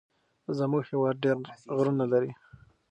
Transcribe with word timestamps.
زمونږ 0.57 0.83
هيواد 0.91 1.15
ډير 1.23 1.37
غرونه 1.75 2.05
لري. 2.11 2.31